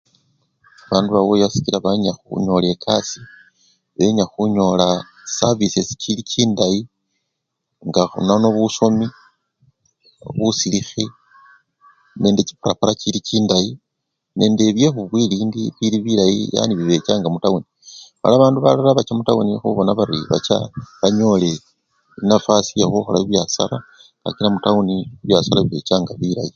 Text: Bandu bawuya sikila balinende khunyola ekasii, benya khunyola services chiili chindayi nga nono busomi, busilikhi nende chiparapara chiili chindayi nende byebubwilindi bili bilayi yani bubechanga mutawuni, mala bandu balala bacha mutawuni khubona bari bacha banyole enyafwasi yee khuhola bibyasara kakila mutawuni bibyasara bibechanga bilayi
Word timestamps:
Bandu 0.89 1.09
bawuya 1.15 1.45
sikila 1.53 1.77
balinende 1.83 2.11
khunyola 2.23 2.67
ekasii, 2.75 3.29
benya 3.95 4.25
khunyola 4.31 4.87
services 5.39 5.89
chiili 6.01 6.23
chindayi 6.31 6.79
nga 7.87 8.01
nono 8.27 8.47
busomi, 8.55 9.07
busilikhi 10.37 11.05
nende 12.21 12.41
chiparapara 12.47 12.93
chiili 13.01 13.19
chindayi 13.27 13.69
nende 14.39 14.63
byebubwilindi 14.75 15.61
bili 15.77 15.97
bilayi 16.05 16.39
yani 16.55 16.73
bubechanga 16.77 17.27
mutawuni, 17.33 17.67
mala 18.21 18.35
bandu 18.41 18.57
balala 18.65 18.97
bacha 18.97 19.13
mutawuni 19.17 19.51
khubona 19.61 19.91
bari 19.99 20.17
bacha 20.31 20.55
banyole 20.99 21.51
enyafwasi 22.21 22.71
yee 22.79 22.89
khuhola 22.93 23.17
bibyasara 23.21 23.77
kakila 24.21 24.49
mutawuni 24.55 24.95
bibyasara 25.19 25.59
bibechanga 25.65 26.11
bilayi 26.21 26.49